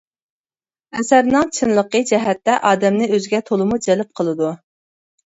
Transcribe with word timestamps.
ئەسەرنىڭ 0.99 1.51
چىنلىقى 1.57 2.01
جەھەتتە 2.11 2.55
ئادەمنى 2.69 3.09
ئۆزىگە 3.17 3.41
تولىمۇ 3.51 3.79
جەلپ 3.89 4.09
قىلىدۇ. 4.21 4.49